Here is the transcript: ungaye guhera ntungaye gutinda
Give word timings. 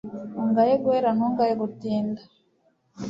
ungaye 0.41 0.73
guhera 0.83 1.09
ntungaye 1.15 1.53
gutinda 1.61 2.21